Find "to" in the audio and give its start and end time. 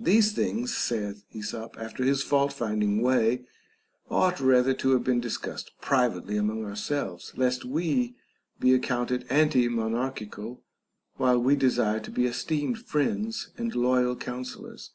4.72-4.92, 12.00-12.10